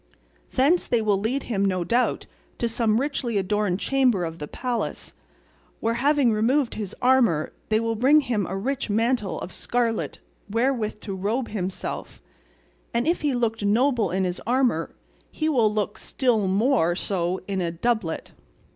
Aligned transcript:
Thence 0.53 0.87
they 0.87 0.99
will 0.99 1.19
lead 1.19 1.43
him, 1.43 1.63
no 1.63 1.83
doubt, 1.83 2.25
to 2.57 2.67
some 2.67 2.99
richly 2.99 3.37
adorned 3.37 3.79
chamber 3.79 4.25
of 4.25 4.39
the 4.39 4.47
palace, 4.47 5.13
where, 5.79 5.93
having 6.01 6.33
removed 6.33 6.73
his 6.73 6.95
armour, 7.03 7.53
they 7.69 7.79
will 7.79 7.93
bring 7.95 8.21
him 8.21 8.47
a 8.47 8.57
rich 8.57 8.89
mantle 8.89 9.39
of 9.41 9.53
scarlet 9.53 10.17
wherewith 10.49 11.01
to 11.01 11.13
robe 11.13 11.49
himself, 11.49 12.19
and 12.95 13.05
if 13.07 13.21
he 13.21 13.35
looked 13.35 13.63
noble 13.63 14.09
in 14.09 14.23
his 14.23 14.41
armour 14.47 14.95
he 15.29 15.47
will 15.47 15.71
look 15.71 15.99
still 15.99 16.47
more 16.47 16.95
so 16.95 17.39
in 17.47 17.61
a 17.61 17.69
doublet. 17.69 18.31